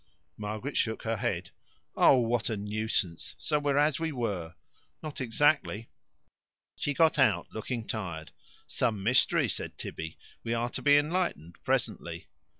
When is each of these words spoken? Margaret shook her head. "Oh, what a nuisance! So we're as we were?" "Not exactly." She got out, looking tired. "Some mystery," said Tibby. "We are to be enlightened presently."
Margaret 0.35 0.75
shook 0.75 1.03
her 1.03 1.17
head. 1.17 1.51
"Oh, 1.95 2.15
what 2.17 2.49
a 2.49 2.57
nuisance! 2.57 3.35
So 3.37 3.59
we're 3.59 3.77
as 3.77 3.99
we 3.99 4.11
were?" 4.11 4.55
"Not 5.03 5.21
exactly." 5.21 5.89
She 6.75 6.95
got 6.95 7.19
out, 7.19 7.45
looking 7.51 7.85
tired. 7.85 8.31
"Some 8.65 9.03
mystery," 9.03 9.47
said 9.47 9.77
Tibby. 9.77 10.17
"We 10.43 10.55
are 10.55 10.71
to 10.71 10.81
be 10.81 10.97
enlightened 10.97 11.57
presently." 11.63 12.29